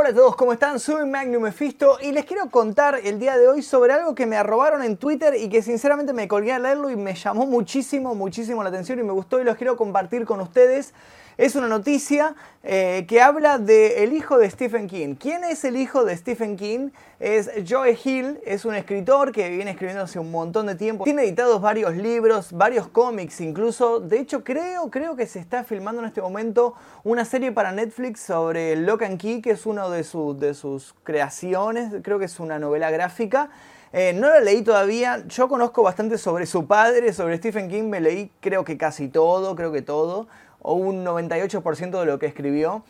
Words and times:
Hola 0.00 0.10
a 0.10 0.14
todos, 0.14 0.36
¿cómo 0.36 0.52
están? 0.52 0.78
Soy 0.78 1.08
Magnum 1.08 1.42
Mephisto 1.42 1.98
y 2.00 2.12
les 2.12 2.24
quiero 2.24 2.48
contar 2.52 3.00
el 3.02 3.18
día 3.18 3.36
de 3.36 3.48
hoy 3.48 3.62
sobre 3.62 3.92
algo 3.92 4.14
que 4.14 4.26
me 4.26 4.36
arrobaron 4.36 4.84
en 4.84 4.96
Twitter 4.96 5.34
y 5.34 5.48
que 5.48 5.60
sinceramente 5.60 6.12
me 6.12 6.28
colgué 6.28 6.52
a 6.52 6.60
leerlo 6.60 6.88
y 6.88 6.94
me 6.94 7.16
llamó 7.16 7.46
muchísimo, 7.46 8.14
muchísimo 8.14 8.62
la 8.62 8.68
atención 8.68 9.00
y 9.00 9.02
me 9.02 9.10
gustó 9.10 9.40
y 9.40 9.44
los 9.44 9.56
quiero 9.56 9.76
compartir 9.76 10.24
con 10.24 10.40
ustedes. 10.40 10.94
Es 11.38 11.54
una 11.54 11.68
noticia 11.68 12.34
eh, 12.64 13.04
que 13.06 13.22
habla 13.22 13.58
del 13.58 14.12
hijo 14.12 14.38
de 14.38 14.50
Stephen 14.50 14.88
King. 14.88 15.14
¿Quién 15.14 15.44
es 15.44 15.62
el 15.62 15.76
hijo 15.76 16.04
de 16.04 16.16
Stephen 16.16 16.56
King? 16.56 16.90
Es 17.20 17.48
Joe 17.66 17.96
Hill, 18.04 18.40
es 18.44 18.64
un 18.64 18.74
escritor 18.74 19.30
que 19.30 19.48
viene 19.48 19.70
escribiendo 19.70 20.02
hace 20.02 20.18
un 20.18 20.32
montón 20.32 20.66
de 20.66 20.74
tiempo. 20.74 21.04
Tiene 21.04 21.22
editados 21.22 21.62
varios 21.62 21.94
libros, 21.94 22.50
varios 22.50 22.88
cómics 22.88 23.40
incluso. 23.40 24.00
De 24.00 24.18
hecho, 24.18 24.42
creo, 24.42 24.90
creo 24.90 25.14
que 25.14 25.28
se 25.28 25.38
está 25.38 25.62
filmando 25.62 26.02
en 26.02 26.08
este 26.08 26.20
momento 26.20 26.74
una 27.04 27.24
serie 27.24 27.52
para 27.52 27.70
Netflix 27.70 28.18
sobre 28.18 28.74
Lock 28.74 29.02
and 29.02 29.20
Key, 29.20 29.40
que 29.40 29.52
es 29.52 29.64
una 29.64 29.88
de, 29.88 29.98
de 29.98 30.54
sus 30.54 30.94
creaciones. 31.04 31.94
Creo 32.02 32.18
que 32.18 32.24
es 32.24 32.40
una 32.40 32.58
novela 32.58 32.90
gráfica. 32.90 33.48
Eh, 33.92 34.12
no 34.12 34.28
la 34.28 34.40
leí 34.40 34.62
todavía, 34.62 35.24
yo 35.28 35.48
conozco 35.48 35.82
bastante 35.82 36.18
sobre 36.18 36.44
su 36.44 36.66
padre, 36.66 37.14
sobre 37.14 37.38
Stephen 37.38 37.70
King, 37.70 37.84
me 37.84 38.02
leí 38.02 38.30
creo 38.40 38.62
que 38.62 38.76
casi 38.76 39.08
todo, 39.08 39.56
creo 39.56 39.72
que 39.72 39.80
todo 39.80 40.28
o 40.60 40.74
un 40.74 41.04
98% 41.04 42.00
de 42.00 42.06
lo 42.06 42.18
que 42.18 42.26
escribió. 42.26 42.84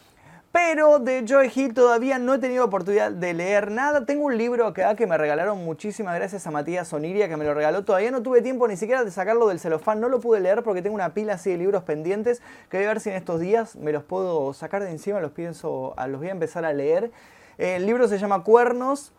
Pero 0.51 0.99
de 0.99 1.25
Joy 1.27 1.53
Hill 1.55 1.75
todavía 1.75 2.19
no 2.19 2.35
he 2.35 2.39
tenido 2.39 2.65
oportunidad 2.65 3.13
de 3.13 3.35
leer 3.35 3.71
nada. 3.71 4.07
Tengo 4.07 4.25
un 4.25 4.39
libro 4.39 4.67
acá 4.67 4.97
que 4.97 5.07
me 5.07 5.19
regalaron 5.19 5.63
muchísimas 5.63 6.15
gracias 6.15 6.47
a 6.47 6.51
Matías 6.51 6.91
Oniria 6.93 7.29
que 7.29 7.37
me 7.37 7.45
lo 7.45 7.53
regaló. 7.53 7.85
Todavía 7.85 8.11
no 8.11 8.23
tuve 8.23 8.41
tiempo 8.41 8.67
ni 8.67 8.77
siquiera 8.77 9.05
de 9.05 9.11
sacarlo 9.11 9.47
del 9.47 9.61
celofán. 9.61 10.01
No 10.01 10.09
lo 10.09 10.21
pude 10.21 10.41
leer 10.41 10.63
porque 10.63 10.81
tengo 10.81 10.95
una 10.95 11.13
pila 11.13 11.35
así 11.35 11.51
de 11.51 11.59
libros 11.59 11.83
pendientes 11.83 12.41
que 12.71 12.79
voy 12.79 12.87
a 12.87 12.89
ver 12.89 13.01
si 13.01 13.11
en 13.11 13.17
estos 13.17 13.41
días 13.41 13.77
me 13.77 13.93
los 13.93 14.05
puedo 14.05 14.55
sacar 14.55 14.83
de 14.83 14.91
encima. 14.91 15.21
Los, 15.21 15.33
pienso, 15.33 15.95
los 16.09 16.19
voy 16.19 16.29
a 16.29 16.33
empezar 16.33 16.65
a 16.65 16.73
leer. 16.73 17.11
El 17.59 17.85
libro 17.85 18.09
se 18.09 18.19
llama 18.19 18.43
Cuernos 18.43 19.13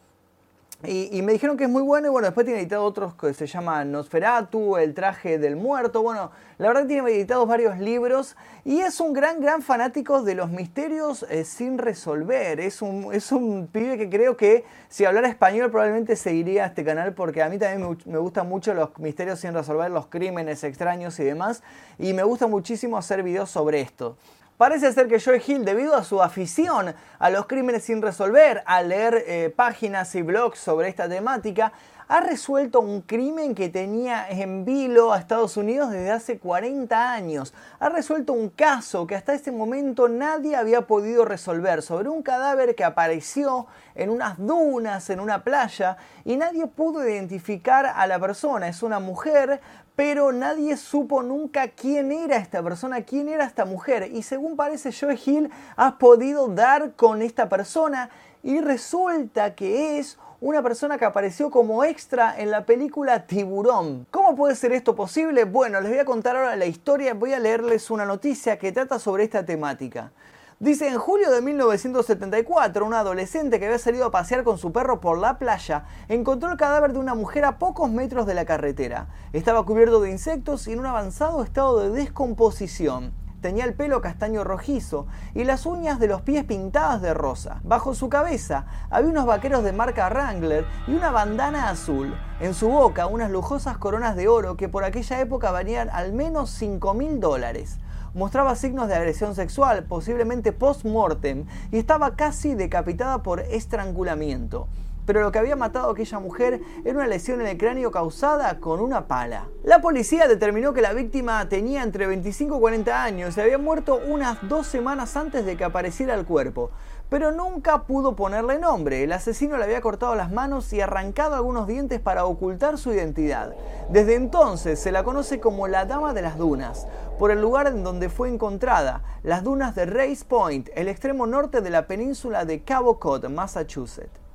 y, 0.87 1.21
me 1.23 1.33
dijeron 1.33 1.57
que 1.57 1.65
es 1.65 1.69
muy 1.69 1.81
bueno 1.81 2.07
y 2.07 2.09
bueno, 2.09 2.27
después 2.27 2.45
tiene 2.45 2.61
editado 2.61 2.85
otros 2.85 3.13
que 3.13 3.33
se 3.33 3.47
llaman 3.47 3.91
Nosferatu, 3.91 4.77
El 4.77 4.93
traje 4.93 5.37
del 5.37 5.57
muerto, 5.57 6.01
bueno, 6.01 6.31
la 6.57 6.69
verdad 6.69 6.87
tiene 6.87 7.09
editados 7.09 7.45
varios 7.49 7.79
libros 7.79 8.37
y 8.63 8.79
es 8.79 9.01
un 9.01 9.11
gran, 9.11 9.41
gran 9.41 9.61
fanático 9.61 10.23
de 10.23 10.35
los 10.35 10.49
misterios 10.51 11.25
eh, 11.29 11.43
sin 11.43 11.79
resolver, 11.79 12.61
es 12.61 12.81
un, 12.81 13.13
es 13.13 13.33
un 13.33 13.67
pibe 13.67 13.97
que 13.97 14.09
creo 14.09 14.37
que 14.37 14.63
si 14.87 15.03
hablara 15.03 15.27
español 15.27 15.69
probablemente 15.69 16.15
seguiría 16.15 16.67
este 16.67 16.85
canal 16.85 17.13
porque 17.13 17.43
a 17.43 17.49
mí 17.49 17.57
también 17.57 17.89
me, 17.89 18.13
me 18.13 18.17
gustan 18.17 18.47
mucho 18.47 18.73
los 18.73 18.97
misterios 18.99 19.41
sin 19.41 19.53
resolver, 19.53 19.91
los 19.91 20.07
crímenes 20.07 20.63
extraños 20.63 21.19
y 21.19 21.25
demás. 21.25 21.61
Y 21.97 22.13
me 22.13 22.23
gusta 22.23 22.47
muchísimo 22.47 22.97
hacer 22.97 23.21
videos 23.21 23.51
sobre 23.51 23.81
esto. 23.81 24.15
Parece 24.59 24.91
ser 24.91 25.07
que 25.07 25.21
Joe 25.21 25.41
Hill, 25.47 25.63
debido 25.63 25.95
a 25.95 26.03
su 26.03 26.21
afición 26.21 26.93
a 27.17 27.29
los 27.29 27.45
crímenes 27.45 27.85
sin 27.85 28.01
resolver, 28.01 28.61
a 28.65 28.81
leer 28.81 29.23
eh, 29.25 29.53
páginas 29.55 30.13
y 30.15 30.21
blogs 30.21 30.59
sobre 30.59 30.89
esta 30.89 31.07
temática, 31.07 31.71
ha 32.09 32.19
resuelto 32.19 32.81
un 32.81 33.03
crimen 33.03 33.55
que 33.55 33.69
tenía 33.69 34.27
en 34.27 34.65
vilo 34.65 35.13
a 35.13 35.19
Estados 35.19 35.55
Unidos 35.55 35.91
desde 35.91 36.11
hace 36.11 36.39
40 36.39 37.13
años. 37.13 37.53
Ha 37.79 37.87
resuelto 37.87 38.33
un 38.33 38.49
caso 38.49 39.07
que 39.07 39.15
hasta 39.15 39.33
ese 39.33 39.53
momento 39.53 40.09
nadie 40.09 40.57
había 40.57 40.87
podido 40.87 41.23
resolver 41.23 41.81
sobre 41.81 42.09
un 42.09 42.21
cadáver 42.21 42.75
que 42.75 42.83
apareció 42.83 43.67
en 43.95 44.09
unas 44.09 44.39
dunas, 44.39 45.09
en 45.09 45.21
una 45.21 45.43
playa, 45.43 45.95
y 46.25 46.35
nadie 46.35 46.67
pudo 46.67 47.07
identificar 47.07 47.85
a 47.85 48.07
la 48.07 48.19
persona. 48.19 48.67
Es 48.67 48.83
una 48.83 48.99
mujer, 48.99 49.61
pero 49.99 50.31
nadie 50.31 50.77
supo 50.77 51.21
nunca 51.23 51.67
quién 51.67 52.13
era 52.13 52.37
esta 52.37 52.63
persona, 52.63 53.01
quién 53.01 53.27
era 53.27 53.43
esta 53.43 53.65
mujer. 53.65 54.09
Y 54.13 54.23
según 54.23 54.55
parece 54.55 54.93
Joe 54.93 55.19
Hill, 55.25 55.51
has 55.75 55.91
podido 55.95 56.47
dar 56.47 56.93
con 56.95 57.21
esta 57.21 57.49
persona 57.49 58.09
y 58.41 58.61
resulta 58.61 59.55
que 59.55 59.99
es 59.99 60.17
una 60.39 60.63
persona 60.63 60.97
que 60.97 61.03
apareció 61.03 61.51
como 61.51 61.83
extra 61.83 62.33
en 62.39 62.49
la 62.49 62.65
película 62.65 63.25
Tiburón. 63.27 64.07
¿Cómo 64.09 64.37
puede 64.37 64.55
ser 64.55 64.71
esto 64.71 64.95
posible? 64.95 65.43
Bueno, 65.43 65.81
les 65.81 65.91
voy 65.91 65.99
a 65.99 66.05
contar 66.05 66.37
ahora 66.37 66.55
la 66.55 66.65
historia, 66.65 67.13
voy 67.13 67.33
a 67.33 67.39
leerles 67.39 67.91
una 67.91 68.05
noticia 68.05 68.57
que 68.57 68.71
trata 68.71 68.99
sobre 68.99 69.25
esta 69.25 69.45
temática. 69.45 70.13
Dice, 70.61 70.89
en 70.89 70.97
julio 70.97 71.31
de 71.31 71.41
1974, 71.41 72.85
un 72.85 72.93
adolescente 72.93 73.59
que 73.59 73.65
había 73.67 73.79
salido 73.79 74.07
a 74.07 74.11
pasear 74.11 74.43
con 74.43 74.57
su 74.57 74.73
perro 74.73 74.99
por 74.99 75.17
la 75.17 75.39
playa 75.39 75.85
encontró 76.09 76.51
el 76.51 76.57
cadáver 76.57 76.91
de 76.91 76.99
una 76.99 77.15
mujer 77.15 77.45
a 77.45 77.57
pocos 77.57 77.89
metros 77.89 78.25
de 78.27 78.33
la 78.33 78.43
carretera. 78.43 79.07
Estaba 79.31 79.65
cubierto 79.65 80.01
de 80.01 80.11
insectos 80.11 80.67
y 80.67 80.73
en 80.73 80.79
un 80.79 80.87
avanzado 80.87 81.45
estado 81.45 81.79
de 81.79 81.91
descomposición. 81.91 83.13
Tenía 83.39 83.63
el 83.63 83.73
pelo 83.73 84.01
castaño 84.01 84.43
rojizo 84.43 85.07
y 85.33 85.45
las 85.45 85.65
uñas 85.65 85.97
de 85.97 86.07
los 86.07 86.23
pies 86.23 86.43
pintadas 86.43 87.01
de 87.01 87.13
rosa. 87.13 87.61
Bajo 87.63 87.95
su 87.95 88.09
cabeza 88.09 88.65
había 88.89 89.11
unos 89.11 89.25
vaqueros 89.25 89.63
de 89.63 89.71
marca 89.71 90.09
Wrangler 90.09 90.65
y 90.87 90.93
una 90.93 91.09
bandana 91.09 91.69
azul. 91.69 92.13
En 92.41 92.53
su 92.53 92.67
boca 92.67 93.07
unas 93.07 93.31
lujosas 93.31 93.77
coronas 93.77 94.17
de 94.17 94.27
oro 94.27 94.57
que 94.57 94.67
por 94.67 94.83
aquella 94.83 95.21
época 95.21 95.51
valían 95.51 95.89
al 95.89 96.11
menos 96.11 96.49
5 96.49 96.93
mil 96.95 97.21
dólares 97.21 97.79
mostraba 98.13 98.55
signos 98.55 98.87
de 98.87 98.95
agresión 98.95 99.35
sexual, 99.35 99.83
posiblemente 99.83 100.51
post-mortem, 100.51 101.45
y 101.71 101.77
estaba 101.77 102.15
casi 102.15 102.55
decapitada 102.55 103.23
por 103.23 103.41
estrangulamiento. 103.41 104.67
Pero 105.05 105.21
lo 105.21 105.31
que 105.31 105.39
había 105.39 105.55
matado 105.55 105.89
a 105.89 105.93
aquella 105.93 106.19
mujer 106.19 106.61
era 106.85 106.99
una 106.99 107.07
lesión 107.07 107.41
en 107.41 107.47
el 107.47 107.57
cráneo 107.57 107.89
causada 107.89 108.59
con 108.59 108.79
una 108.79 109.07
pala. 109.07 109.47
La 109.63 109.81
policía 109.81 110.27
determinó 110.27 110.71
que 110.71 110.81
la 110.81 110.93
víctima 110.93 111.49
tenía 111.49 111.81
entre 111.81 112.05
25 112.05 112.57
y 112.57 112.59
40 112.59 113.03
años 113.03 113.35
y 113.35 113.41
había 113.41 113.57
muerto 113.57 113.99
unas 114.07 114.37
dos 114.47 114.67
semanas 114.67 115.17
antes 115.17 115.47
de 115.47 115.57
que 115.57 115.63
apareciera 115.63 116.13
el 116.13 116.25
cuerpo 116.25 116.69
pero 117.09 117.31
nunca 117.31 117.83
pudo 117.83 118.15
ponerle 118.15 118.59
nombre. 118.59 119.03
El 119.03 119.11
asesino 119.11 119.57
le 119.57 119.63
había 119.63 119.81
cortado 119.81 120.15
las 120.15 120.31
manos 120.31 120.71
y 120.73 120.81
arrancado 120.81 121.35
algunos 121.35 121.67
dientes 121.67 121.99
para 121.99 122.25
ocultar 122.25 122.77
su 122.77 122.93
identidad. 122.93 123.53
Desde 123.89 124.15
entonces 124.15 124.79
se 124.79 124.91
la 124.91 125.03
conoce 125.03 125.39
como 125.39 125.67
la 125.67 125.85
Dama 125.85 126.13
de 126.13 126.21
las 126.21 126.37
Dunas, 126.37 126.87
por 127.17 127.31
el 127.31 127.41
lugar 127.41 127.67
en 127.67 127.83
donde 127.83 128.09
fue 128.09 128.29
encontrada, 128.29 129.03
las 129.23 129.43
dunas 129.43 129.75
de 129.75 129.85
Race 129.85 130.23
Point, 130.27 130.69
el 130.75 130.87
extremo 130.87 131.27
norte 131.27 131.61
de 131.61 131.69
la 131.69 131.87
península 131.87 132.45
de 132.45 132.63
Cabo 132.63 132.99
Cod, 132.99 133.27
Massachusetts. 133.27 134.28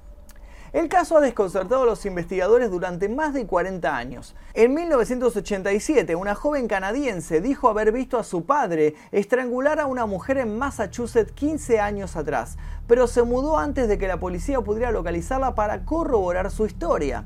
El 0.74 0.88
caso 0.88 1.16
ha 1.16 1.20
desconcertado 1.20 1.84
a 1.84 1.86
los 1.86 2.04
investigadores 2.04 2.68
durante 2.68 3.08
más 3.08 3.32
de 3.32 3.46
40 3.46 3.96
años. 3.96 4.34
En 4.54 4.74
1987, 4.74 6.16
una 6.16 6.34
joven 6.34 6.66
canadiense 6.66 7.40
dijo 7.40 7.68
haber 7.68 7.92
visto 7.92 8.18
a 8.18 8.24
su 8.24 8.44
padre 8.44 8.96
estrangular 9.12 9.78
a 9.78 9.86
una 9.86 10.04
mujer 10.06 10.36
en 10.38 10.58
Massachusetts 10.58 11.30
15 11.30 11.78
años 11.78 12.16
atrás, 12.16 12.56
pero 12.88 13.06
se 13.06 13.22
mudó 13.22 13.56
antes 13.56 13.86
de 13.86 13.98
que 13.98 14.08
la 14.08 14.18
policía 14.18 14.60
pudiera 14.62 14.90
localizarla 14.90 15.54
para 15.54 15.84
corroborar 15.84 16.50
su 16.50 16.66
historia. 16.66 17.24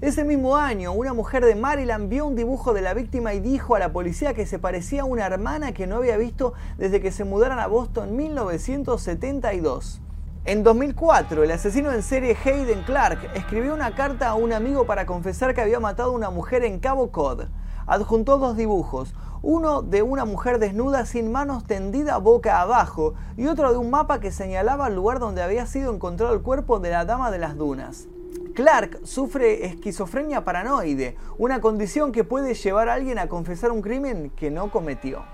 Ese 0.00 0.24
mismo 0.24 0.56
año, 0.56 0.92
una 0.92 1.12
mujer 1.12 1.44
de 1.44 1.54
Maryland 1.54 2.08
vio 2.08 2.26
un 2.26 2.34
dibujo 2.34 2.74
de 2.74 2.82
la 2.82 2.94
víctima 2.94 3.32
y 3.32 3.38
dijo 3.38 3.76
a 3.76 3.78
la 3.78 3.92
policía 3.92 4.34
que 4.34 4.44
se 4.44 4.58
parecía 4.58 5.02
a 5.02 5.04
una 5.04 5.24
hermana 5.24 5.70
que 5.70 5.86
no 5.86 5.98
había 5.98 6.16
visto 6.16 6.54
desde 6.78 7.00
que 7.00 7.12
se 7.12 7.22
mudaran 7.22 7.60
a 7.60 7.68
Boston 7.68 8.08
en 8.08 8.16
1972. 8.16 10.00
En 10.48 10.62
2004, 10.62 11.44
el 11.44 11.50
asesino 11.50 11.92
en 11.92 12.02
serie 12.02 12.34
Hayden 12.42 12.80
Clark 12.84 13.18
escribió 13.34 13.74
una 13.74 13.94
carta 13.94 14.30
a 14.30 14.34
un 14.34 14.54
amigo 14.54 14.86
para 14.86 15.04
confesar 15.04 15.54
que 15.54 15.60
había 15.60 15.78
matado 15.78 16.12
a 16.12 16.14
una 16.14 16.30
mujer 16.30 16.64
en 16.64 16.78
Cabo 16.78 17.12
Cod. 17.12 17.48
Adjuntó 17.86 18.38
dos 18.38 18.56
dibujos, 18.56 19.14
uno 19.42 19.82
de 19.82 20.00
una 20.00 20.24
mujer 20.24 20.58
desnuda 20.58 21.04
sin 21.04 21.30
manos 21.30 21.66
tendida 21.66 22.16
boca 22.16 22.62
abajo 22.62 23.12
y 23.36 23.46
otro 23.46 23.72
de 23.72 23.76
un 23.76 23.90
mapa 23.90 24.20
que 24.20 24.32
señalaba 24.32 24.88
el 24.88 24.94
lugar 24.94 25.18
donde 25.18 25.42
había 25.42 25.66
sido 25.66 25.92
encontrado 25.92 26.32
el 26.32 26.40
cuerpo 26.40 26.80
de 26.80 26.92
la 26.92 27.04
dama 27.04 27.30
de 27.30 27.40
las 27.40 27.54
dunas. 27.54 28.08
Clark 28.54 29.00
sufre 29.04 29.66
esquizofrenia 29.66 30.46
paranoide, 30.46 31.18
una 31.36 31.60
condición 31.60 32.10
que 32.10 32.24
puede 32.24 32.54
llevar 32.54 32.88
a 32.88 32.94
alguien 32.94 33.18
a 33.18 33.28
confesar 33.28 33.70
un 33.70 33.82
crimen 33.82 34.32
que 34.34 34.50
no 34.50 34.70
cometió. 34.70 35.24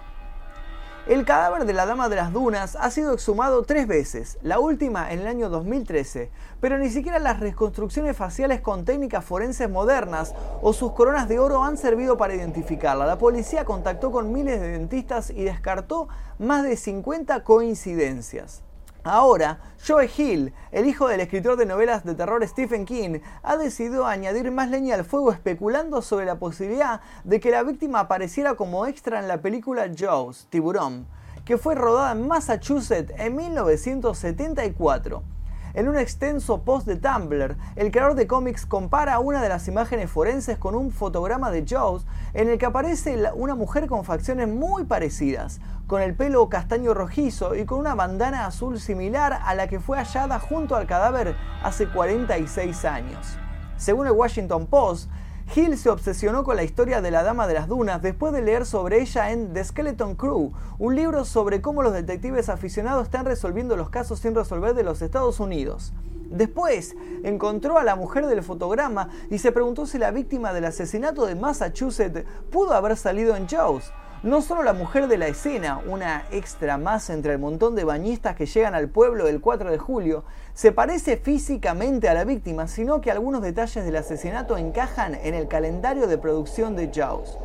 El 1.07 1.27
cadáver 1.27 1.67
de 1.67 1.75
la 1.75 1.85
Dama 1.85 2.09
de 2.09 2.17
las 2.17 2.33
Dunas 2.33 2.79
ha 2.81 2.91
sido 2.91 3.13
exhumado 3.13 3.63
tres 3.65 3.87
veces, 3.87 4.39
la 4.41 4.59
última 4.59 5.13
en 5.13 5.21
el 5.21 5.27
año 5.27 5.51
2013, 5.51 6.31
pero 6.63 6.79
ni 6.79 6.89
siquiera 6.89 7.19
las 7.19 7.41
reconstrucciones 7.41 8.17
faciales 8.17 8.63
con 8.63 8.87
técnicas 8.87 9.23
forenses 9.23 9.69
modernas 9.69 10.35
o 10.63 10.73
sus 10.73 10.93
coronas 10.93 11.29
de 11.29 11.39
oro 11.39 11.63
han 11.63 11.77
servido 11.77 12.17
para 12.17 12.35
identificarla. 12.35 13.05
La 13.05 13.19
policía 13.19 13.67
contactó 13.67 14.11
con 14.11 14.33
miles 14.33 14.59
de 14.63 14.69
dentistas 14.69 15.29
y 15.29 15.45
descartó 15.45 16.09
más 16.39 16.63
de 16.63 16.75
50 16.75 17.45
coincidencias. 17.45 18.64
Ahora, 19.07 19.59
Joe 19.87 20.09
Hill, 20.17 20.55
el 20.73 20.87
hijo 20.87 21.09
del 21.09 21.21
escritor 21.21 21.59
de 21.59 21.67
novelas 21.67 22.05
de 22.05 22.15
terror 22.15 22.43
Stephen 22.49 22.87
King, 22.87 23.19
ha 23.43 23.59
decidido 23.59 24.07
añadir 24.07 24.51
más 24.51 24.71
leña 24.71 24.95
al 24.95 25.05
fuego 25.05 25.31
especulando 25.31 26.01
sobre 26.01 26.25
la 26.25 26.39
posibilidad 26.39 27.03
de 27.23 27.39
que 27.39 27.51
la 27.51 27.63
víctima 27.65 28.01
apareciera 28.01 28.55
como 28.55 28.87
extra 28.87 29.21
en 29.21 29.29
la 29.29 29.43
película 29.43 29.91
Jaws, 29.95 30.47
Tiburón, 30.49 31.07
que 31.45 31.59
fue 31.59 31.75
rodada 31.75 32.13
en 32.13 32.27
Massachusetts 32.27 33.13
en 33.19 33.37
1974. 33.37 35.34
En 35.75 35.89
un 35.89 35.99
extenso 35.99 36.63
post 36.63 36.87
de 36.87 36.95
Tumblr, 36.95 37.57
el 37.75 37.91
creador 37.91 38.15
de 38.15 38.29
cómics 38.29 38.65
compara 38.65 39.19
una 39.19 39.43
de 39.43 39.49
las 39.49 39.67
imágenes 39.67 40.09
forenses 40.09 40.57
con 40.57 40.77
un 40.77 40.93
fotograma 40.93 41.51
de 41.51 41.65
Jaws 41.67 42.07
en 42.33 42.49
el 42.49 42.59
que 42.59 42.67
aparece 42.67 43.19
una 43.35 43.57
mujer 43.57 43.89
con 43.89 44.05
facciones 44.05 44.47
muy 44.47 44.85
parecidas, 44.85 45.61
con 45.89 46.01
el 46.01 46.15
pelo 46.15 46.49
castaño 46.49 46.95
rojizo 46.95 47.57
y 47.57 47.65
con 47.65 47.81
una 47.81 47.97
bandana 47.97 48.47
azul 48.47 48.79
similar 48.79 49.41
a 49.45 49.53
la 49.57 49.67
que 49.67 49.81
fue 49.81 49.99
hallada 49.99 50.39
junto 50.39 50.77
al 50.77 50.87
cadáver 50.87 51.35
hace 51.65 51.89
46 51.89 52.85
años. 52.85 53.37
Según 53.77 54.07
el 54.07 54.13
Washington 54.13 54.67
Post, 54.67 55.11
Hill 55.53 55.77
se 55.79 55.91
obsesionó 55.91 56.43
con 56.43 56.57
la 56.57 56.65
historia 56.65 57.01
de 57.01 57.11
la 57.11 57.23
Dama 57.23 57.47
de 57.47 57.55
las 57.55 57.69
Dunas 57.69 58.03
después 58.03 58.33
de 58.33 58.43
leer 58.43 58.67
sobre 58.67 59.01
ella 59.01 59.31
en 59.31 59.53
The 59.53 59.63
Skeleton 59.63 60.17
Crew, 60.17 60.53
un 60.79 60.97
libro 60.97 61.25
sobre 61.25 61.61
cómo 61.61 61.83
los 61.83 61.93
detectives 61.93 62.49
aficionados 62.49 63.05
están 63.05 63.25
resolviendo 63.25 63.77
los 63.77 63.91
casos 63.91 64.21
sin 64.21 64.35
resolver 64.35 64.75
de 64.75 64.83
los 64.83 65.01
Estados 65.03 65.39
Unidos. 65.41 65.93
Después 66.31 66.97
encontró 67.23 67.79
a 67.79 67.85
la 67.85 67.95
mujer 67.95 68.27
del 68.27 68.43
fotograma 68.43 69.11
y 69.31 69.39
se 69.39 69.53
preguntó 69.53 69.87
si 69.87 69.99
la 69.99 70.11
víctima 70.11 70.53
del 70.53 70.65
asesinato 70.65 71.27
de 71.27 71.37
Massachusetts 71.37 72.25
pudo 72.51 72.73
haber 72.73 72.97
salido 72.97 73.37
en 73.37 73.47
Jaws. 73.47 73.93
No 74.25 74.41
solo 74.41 74.63
la 74.63 74.73
mujer 74.73 75.07
de 75.07 75.19
la 75.19 75.27
escena, 75.27 75.83
una 75.87 76.25
extra 76.31 76.79
más 76.79 77.11
entre 77.11 77.35
el 77.35 77.39
montón 77.39 77.75
de 77.75 77.85
bañistas 77.85 78.35
que 78.35 78.47
llegan 78.47 78.75
al 78.75 78.89
pueblo 78.89 79.29
el 79.29 79.43
4 79.43 79.71
de 79.71 79.77
julio, 79.77 80.25
se 80.55 80.73
parece 80.73 81.19
físicamente 81.19 82.09
a 82.09 82.15
la 82.15 82.25
víctima, 82.25 82.67
sino 82.67 83.03
que 83.03 83.11
algunos 83.11 83.43
detalles 83.43 83.85
del 83.85 83.97
asesinato 83.97 84.57
encajan 84.57 85.15
en 85.15 85.35
el 85.35 85.47
calendario 85.47 86.07
de 86.07 86.17
producción 86.17 86.75
de 86.75 86.91
Jaws, 86.91 87.37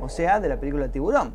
o 0.00 0.08
sea, 0.08 0.38
de 0.38 0.48
la 0.48 0.60
película 0.60 0.86
Tiburón. 0.86 1.34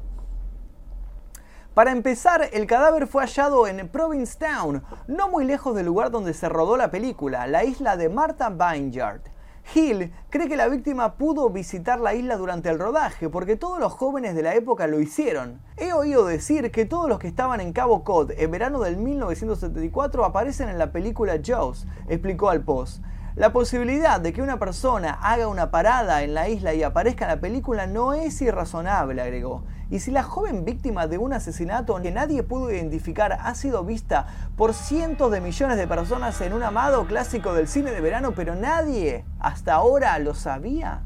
Para 1.74 1.92
empezar, 1.92 2.48
el 2.54 2.66
cadáver 2.66 3.06
fue 3.06 3.24
hallado 3.24 3.68
en 3.68 3.90
Provincetown, 3.90 4.82
no 5.08 5.28
muy 5.28 5.44
lejos 5.44 5.76
del 5.76 5.88
lugar 5.88 6.10
donde 6.10 6.34
se 6.34 6.48
rodó 6.48 6.78
la 6.78 6.90
película, 6.90 7.48
la 7.48 7.66
isla 7.66 7.98
de 7.98 8.08
Martha 8.08 8.50
Vineyard. 8.50 9.35
Hill 9.74 10.14
cree 10.30 10.48
que 10.48 10.58
la 10.58 10.68
víctima 10.68 11.16
pudo 11.16 11.50
visitar 11.50 12.00
la 12.00 12.14
isla 12.14 12.38
durante 12.38 12.70
el 12.70 12.80
rodaje 12.80 13.30
porque 13.30 13.56
todos 13.56 13.80
los 13.80 13.94
jóvenes 13.94 14.36
de 14.36 14.44
la 14.44 14.56
época 14.56 14.88
lo 14.88 15.00
hicieron. 15.00 15.62
He 15.78 15.94
oído 15.94 16.26
decir 16.26 16.72
que 16.72 16.86
todos 16.86 17.10
los 17.10 17.20
que 17.20 17.28
estaban 17.28 17.60
en 17.62 17.74
Cabo 17.74 18.04
Cod 18.04 18.32
en 18.38 18.52
verano 18.52 18.82
del 18.82 18.98
1974 18.98 20.24
aparecen 20.24 20.70
en 20.70 20.78
la 20.78 20.92
película 20.92 21.40
Jaws, 21.44 21.88
explicó 22.08 22.50
al 22.50 22.64
Post. 22.64 23.04
La 23.36 23.52
posibilidad 23.52 24.22
de 24.22 24.32
que 24.32 24.42
una 24.42 24.60
persona 24.60 25.20
haga 25.22 25.50
una 25.50 25.70
parada 25.70 26.24
en 26.24 26.34
la 26.34 26.48
isla 26.48 26.74
y 26.74 26.84
aparezca 26.84 27.26
en 27.26 27.32
la 27.32 27.42
película 27.42 27.86
no 27.86 28.14
es 28.14 28.42
irrazonable, 28.42 29.22
agregó. 29.22 29.66
Y 29.90 30.00
si 30.00 30.10
la 30.10 30.24
joven 30.24 30.64
víctima 30.64 31.08
de 31.08 31.18
un 31.18 31.34
asesinato 31.34 32.02
que 32.02 32.12
nadie 32.12 32.44
pudo 32.44 32.72
identificar 32.72 33.34
ha 33.34 33.54
sido 33.56 33.84
vista 33.84 34.28
por 34.56 34.74
cientos 34.74 35.34
de 35.34 35.42
millones 35.42 35.76
de 35.76 35.86
personas 35.86 36.40
en 36.40 36.54
un 36.54 36.64
amado 36.64 37.08
clásico 37.08 37.54
del 37.54 37.68
cine 37.68 37.92
de 37.92 38.00
verano, 38.00 38.32
pero 38.34 38.56
nadie 38.56 39.26
hasta 39.42 39.74
ahora 39.74 40.18
lo 40.20 40.34
sabía. 40.34 41.02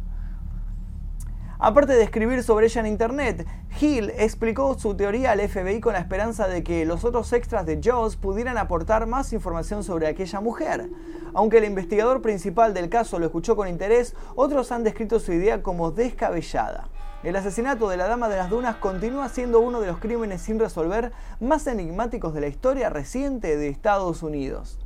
Aparte 1.58 1.94
de 1.94 2.04
escribir 2.04 2.44
sobre 2.44 2.68
ella 2.68 2.82
en 2.82 2.88
internet, 2.88 3.48
Hill 3.80 4.12
explicó 4.18 4.78
su 4.78 4.96
teoría 4.96 5.32
al 5.32 5.40
FBI 5.40 5.80
con 5.80 5.94
la 5.94 6.00
esperanza 6.00 6.50
de 6.50 6.64
que 6.64 6.86
los 6.86 7.06
otros 7.06 7.32
extras 7.32 7.66
de 7.66 7.80
Jaws 7.82 8.18
pudieran 8.18 8.58
aportar 8.58 9.08
más 9.08 9.32
información 9.32 9.86
sobre 9.86 10.08
aquella 10.08 10.42
mujer. 10.42 10.90
Aunque 11.34 11.60
el 11.60 11.66
investigador 11.66 12.22
principal 12.22 12.74
del 12.74 12.90
caso 12.90 13.20
lo 13.20 13.28
escuchó 13.28 13.56
con 13.56 13.70
interés, 13.70 14.16
otros 14.36 14.74
han 14.74 14.84
descrito 14.84 15.20
su 15.22 15.32
idea 15.32 15.64
como 15.64 15.92
descabellada. 15.92 16.90
El 17.24 17.38
asesinato 17.38 17.88
de 17.88 17.96
la 17.96 18.08
Dama 18.08 18.28
de 18.28 18.38
las 18.38 18.50
Dunas 18.50 18.76
continúa 18.78 19.30
siendo 19.30 19.62
uno 19.62 19.80
de 19.80 19.88
los 19.88 20.00
crímenes 20.00 20.42
sin 20.42 20.60
resolver 20.60 21.14
más 21.40 21.66
enigmáticos 21.68 22.34
de 22.34 22.42
la 22.42 22.48
historia 22.48 22.90
reciente 22.90 23.56
de 23.56 23.70
Estados 23.70 24.24
Unidos. 24.24 24.78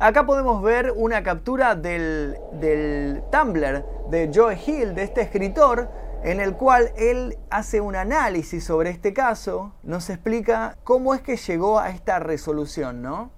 Acá 0.00 0.26
podemos 0.26 0.62
ver 0.62 0.92
una 0.96 1.22
captura 1.22 1.76
del, 1.76 2.36
del 2.54 3.22
Tumblr 3.30 3.84
de 4.08 4.30
Joe 4.34 4.58
Hill, 4.66 4.94
de 4.94 5.02
este 5.02 5.20
escritor, 5.20 5.88
en 6.22 6.40
el 6.40 6.54
cual 6.54 6.92
él 6.96 7.38
hace 7.50 7.80
un 7.80 7.96
análisis 7.96 8.64
sobre 8.64 8.90
este 8.90 9.12
caso, 9.12 9.72
nos 9.82 10.10
explica 10.10 10.76
cómo 10.84 11.14
es 11.14 11.22
que 11.22 11.36
llegó 11.36 11.78
a 11.78 11.90
esta 11.90 12.18
resolución, 12.18 13.02
¿no? 13.02 13.30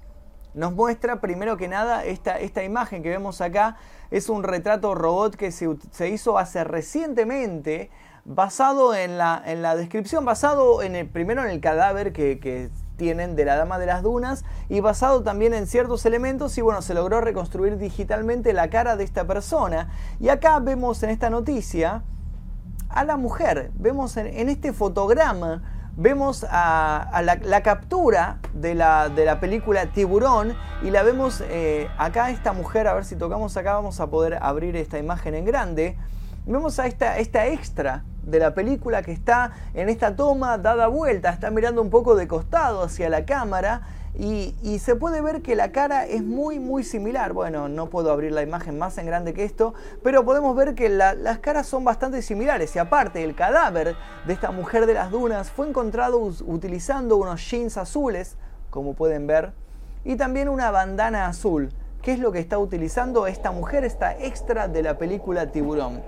Nos 0.54 0.72
muestra 0.74 1.20
primero 1.20 1.56
que 1.56 1.68
nada 1.68 2.04
esta, 2.04 2.38
esta 2.38 2.62
imagen 2.62 3.02
que 3.02 3.08
vemos 3.08 3.40
acá, 3.40 3.76
es 4.10 4.28
un 4.28 4.42
retrato 4.42 4.94
robot 4.94 5.36
que 5.36 5.50
se, 5.50 5.68
se 5.92 6.08
hizo 6.08 6.38
hace 6.38 6.64
recientemente 6.64 7.90
basado 8.24 8.94
en 8.94 9.18
la, 9.18 9.42
en 9.44 9.62
la 9.62 9.74
descripción, 9.76 10.24
basado 10.24 10.82
en 10.82 10.94
el, 10.94 11.08
primero 11.08 11.42
en 11.42 11.50
el 11.50 11.60
cadáver 11.60 12.12
que, 12.12 12.70
tienen 12.96 13.34
de 13.34 13.44
la 13.44 13.56
Dama 13.56 13.80
de 13.80 13.86
las 13.86 14.02
Dunas 14.02 14.44
y 14.68 14.78
basado 14.78 15.24
también 15.24 15.54
en 15.54 15.66
ciertos 15.66 16.06
elementos 16.06 16.56
y 16.56 16.60
bueno, 16.60 16.82
se 16.82 16.94
logró 16.94 17.20
reconstruir 17.20 17.76
digitalmente 17.76 18.52
la 18.52 18.70
cara 18.70 18.94
de 18.94 19.02
esta 19.02 19.26
persona. 19.26 19.90
Y 20.20 20.28
acá 20.28 20.60
vemos 20.60 21.02
en 21.02 21.10
esta 21.10 21.28
noticia 21.28 22.04
a 22.92 23.04
la 23.04 23.16
mujer, 23.16 23.70
vemos 23.74 24.16
en, 24.16 24.48
este 24.48 24.72
fotograma, 24.72 25.62
vemos 25.96 26.46
a, 26.48 27.22
la, 27.22 27.62
captura 27.62 28.38
de 28.54 28.74
la, 28.74 29.08
de 29.08 29.24
la, 29.24 29.40
película 29.40 29.86
Tiburón 29.86 30.54
y 30.82 30.90
la 30.90 31.02
vemos 31.02 31.42
eh, 31.48 31.88
acá 31.98 32.30
esta 32.30 32.52
mujer, 32.52 32.86
a 32.86 32.94
ver 32.94 33.04
si 33.04 33.16
tocamos 33.16 33.56
acá, 33.56 33.74
vamos 33.74 34.00
a 34.00 34.08
poder 34.08 34.38
abrir 34.40 34.76
esta 34.76 34.98
imagen 34.98 35.34
en 35.34 35.44
grande. 35.44 35.96
Vemos 36.44 36.78
a 36.78 36.86
esta, 36.86 37.18
esta 37.18 37.46
extra 37.46 38.04
de 38.22 38.38
la 38.38 38.52
película 38.52 39.02
que 39.02 39.12
está 39.12 39.52
en 39.74 39.88
esta 39.88 40.16
toma 40.16 40.58
dada 40.58 40.88
vuelta, 40.88 41.30
está 41.30 41.50
mirando 41.50 41.80
un 41.82 41.90
poco 41.90 42.14
de 42.16 42.26
costado 42.26 42.82
hacia 42.82 43.08
la 43.08 43.24
cámara 43.24 43.82
y, 44.14 44.78
se 44.78 44.94
puede 44.94 45.22
ver 45.22 45.40
que 45.40 45.56
la 45.56 45.72
cara 45.72 46.04
es 46.04 46.22
muy 46.22 46.58
muy 46.58 46.84
similar. 46.84 47.32
Bueno, 47.32 47.68
no 47.68 47.88
puedo 47.88 48.12
abrir 48.12 48.32
la 48.32 48.42
imagen 48.42 48.78
más 48.78 48.98
en 48.98 49.06
grande 49.06 49.32
que 49.32 49.44
esto, 49.44 49.74
pero 50.02 50.24
podemos 50.24 50.54
ver 50.54 50.74
que 50.74 50.88
las 50.90 51.38
caras 51.38 51.66
son 51.66 51.84
bastante 51.84 52.20
similares 52.20 52.76
y 52.76 52.78
aparte 52.78 53.24
el 53.24 53.34
cadáver 53.34 53.96
de 54.26 54.32
esta 54.32 54.50
mujer 54.50 54.86
de 54.86 54.94
las 54.94 55.10
dunas 55.10 55.50
fue 55.50 55.68
encontrado 55.68 56.18
utilizando 56.18 57.16
unos 57.16 57.48
jeans 57.48 57.76
azules, 57.78 58.36
como 58.70 58.94
pueden 58.94 59.26
ver, 59.26 59.52
y 60.04 60.16
también 60.16 60.48
una 60.48 60.70
bandana 60.70 61.26
azul. 61.26 61.70
¿Qué 62.02 62.12
es 62.12 62.18
lo 62.18 62.32
que 62.32 62.40
está 62.40 62.58
utilizando 62.58 63.28
esta 63.28 63.52
mujer, 63.52 63.84
esta 63.84 64.18
extra 64.18 64.66
de 64.66 64.82
la 64.82 64.98
película 64.98 65.52
Tiburón? 65.52 66.02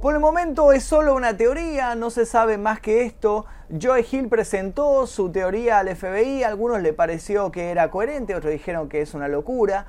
Por 0.00 0.14
el 0.14 0.20
momento 0.20 0.72
es 0.72 0.82
solo 0.82 1.14
una 1.14 1.36
teoría, 1.36 1.94
no 1.94 2.10
se 2.10 2.26
sabe 2.26 2.58
más 2.58 2.80
que 2.80 3.04
esto. 3.04 3.46
Joe 3.70 4.04
Hill 4.10 4.28
presentó 4.28 5.06
su 5.06 5.30
teoría 5.30 5.78
al 5.78 5.94
FBI, 5.94 6.42
a 6.42 6.48
algunos 6.48 6.82
le 6.82 6.92
pareció 6.92 7.50
que 7.50 7.70
era 7.70 7.90
coherente, 7.90 8.34
otros 8.34 8.52
dijeron 8.52 8.88
que 8.88 9.00
es 9.00 9.14
una 9.14 9.28
locura. 9.28 9.86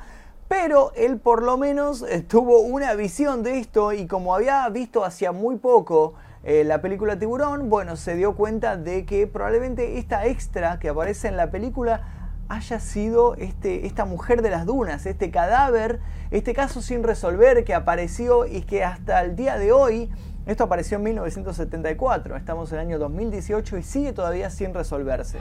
Pero 0.47 0.91
él 0.95 1.17
por 1.17 1.41
lo 1.41 1.57
menos 1.57 2.03
eh, 2.03 2.21
tuvo 2.21 2.59
una 2.59 2.93
visión 2.93 3.43
de 3.43 3.59
esto 3.59 3.93
y 3.93 4.07
como 4.07 4.35
había 4.35 4.67
visto 4.69 5.03
hacía 5.03 5.31
muy 5.31 5.57
poco 5.57 6.13
eh, 6.43 6.63
la 6.63 6.79
película 6.81 7.17
Tiburón, 7.17 7.69
bueno, 7.69 7.97
se 7.97 8.15
dio 8.15 8.35
cuenta 8.35 8.77
de 8.77 9.05
que 9.05 9.25
probablemente 9.25 9.97
esta 9.97 10.27
extra 10.27 10.77
que 10.77 10.89
aparece 10.89 11.27
en 11.27 11.37
la 11.37 11.49
película 11.49 12.03
haya 12.47 12.79
sido 12.79 13.33
este, 13.35 13.87
esta 13.87 14.05
mujer 14.05 14.43
de 14.43 14.51
las 14.51 14.67
dunas, 14.67 15.07
este 15.07 15.31
cadáver, 15.31 15.99
este 16.29 16.53
caso 16.53 16.83
sin 16.83 17.03
resolver 17.03 17.63
que 17.63 17.73
apareció 17.73 18.45
y 18.45 18.61
que 18.61 18.83
hasta 18.83 19.21
el 19.21 19.35
día 19.35 19.57
de 19.57 19.71
hoy, 19.71 20.11
esto 20.45 20.63
apareció 20.63 20.97
en 20.97 21.03
1974, 21.03 22.35
estamos 22.35 22.71
en 22.71 22.79
el 22.79 22.85
año 22.85 22.99
2018 22.99 23.77
y 23.77 23.83
sigue 23.83 24.13
todavía 24.13 24.49
sin 24.51 24.73
resolverse. 24.73 25.39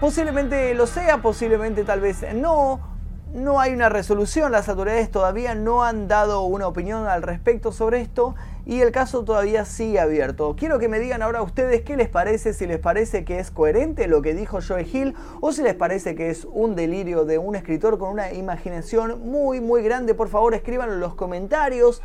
Posiblemente 0.00 0.74
lo 0.74 0.86
sea, 0.86 1.22
posiblemente 1.22 1.82
tal 1.82 2.00
vez 2.00 2.24
no, 2.34 2.80
no 3.32 3.58
hay 3.58 3.72
una 3.72 3.88
resolución, 3.88 4.52
las 4.52 4.68
autoridades 4.68 5.10
todavía 5.10 5.56
no 5.56 5.82
han 5.82 6.06
dado 6.06 6.42
una 6.44 6.68
opinión 6.68 7.08
al 7.08 7.22
respecto 7.22 7.72
sobre 7.72 8.00
esto 8.00 8.36
y 8.64 8.80
el 8.80 8.92
caso 8.92 9.24
todavía 9.24 9.64
sigue 9.64 9.98
abierto. 9.98 10.54
Quiero 10.56 10.78
que 10.78 10.88
me 10.88 11.00
digan 11.00 11.20
ahora 11.22 11.42
ustedes 11.42 11.82
qué 11.82 11.96
les 11.96 12.08
parece, 12.08 12.52
si 12.52 12.66
les 12.66 12.78
parece 12.78 13.24
que 13.24 13.40
es 13.40 13.50
coherente 13.50 14.06
lo 14.06 14.22
que 14.22 14.34
dijo 14.34 14.60
Joe 14.66 14.86
Hill 14.90 15.14
o 15.40 15.50
si 15.50 15.62
les 15.62 15.74
parece 15.74 16.14
que 16.14 16.30
es 16.30 16.46
un 16.50 16.76
delirio 16.76 17.24
de 17.24 17.38
un 17.38 17.56
escritor 17.56 17.98
con 17.98 18.10
una 18.10 18.32
imaginación 18.32 19.28
muy 19.28 19.60
muy 19.60 19.82
grande. 19.82 20.14
Por 20.14 20.28
favor 20.28 20.54
escríbanlo 20.54 20.94
en 20.94 21.00
los 21.00 21.14
comentarios. 21.14 22.02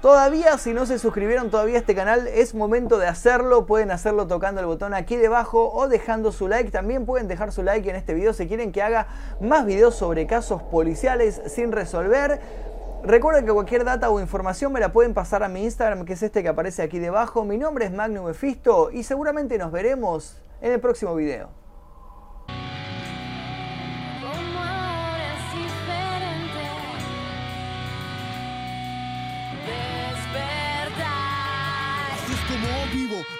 Todavía, 0.00 0.56
si 0.56 0.72
no 0.72 0.86
se 0.86 0.98
suscribieron 0.98 1.50
todavía 1.50 1.76
a 1.76 1.80
este 1.80 1.94
canal, 1.94 2.26
es 2.26 2.54
momento 2.54 2.96
de 2.96 3.06
hacerlo. 3.06 3.66
Pueden 3.66 3.90
hacerlo 3.90 4.26
tocando 4.26 4.62
el 4.62 4.66
botón 4.66 4.94
aquí 4.94 5.16
debajo 5.16 5.70
o 5.74 5.88
dejando 5.88 6.32
su 6.32 6.48
like. 6.48 6.70
También 6.70 7.04
pueden 7.04 7.28
dejar 7.28 7.52
su 7.52 7.62
like 7.62 7.88
en 7.90 7.96
este 7.96 8.14
video 8.14 8.32
si 8.32 8.48
quieren 8.48 8.72
que 8.72 8.80
haga 8.80 9.08
más 9.42 9.66
videos 9.66 9.94
sobre 9.94 10.26
casos 10.26 10.62
policiales 10.62 11.42
sin 11.48 11.70
resolver. 11.70 12.40
Recuerden 13.04 13.44
que 13.44 13.52
cualquier 13.52 13.84
data 13.84 14.08
o 14.08 14.20
información 14.20 14.72
me 14.72 14.80
la 14.80 14.90
pueden 14.90 15.12
pasar 15.12 15.42
a 15.42 15.48
mi 15.50 15.64
Instagram, 15.64 16.06
que 16.06 16.14
es 16.14 16.22
este 16.22 16.42
que 16.42 16.48
aparece 16.48 16.82
aquí 16.82 16.98
debajo. 16.98 17.44
Mi 17.44 17.58
nombre 17.58 17.84
es 17.84 17.92
Magnum 17.92 18.30
Efisto 18.30 18.90
y 18.90 19.02
seguramente 19.02 19.58
nos 19.58 19.70
veremos 19.70 20.40
en 20.62 20.72
el 20.72 20.80
próximo 20.80 21.14
video. 21.14 21.59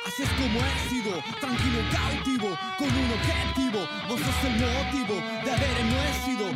Así 0.06 0.22
es 0.22 0.30
como 0.30 0.60
he 0.60 0.88
sido, 0.88 1.12
tranquilo, 1.40 1.80
cautivo, 1.92 2.58
con 2.78 2.88
un 2.88 3.10
objetivo. 3.12 3.86
Vos 4.08 4.20
sos 4.20 4.44
el 4.44 4.54
motivo 4.60 5.14
de 5.44 5.50
haber 5.52 5.76
enmohecido, 5.78 6.49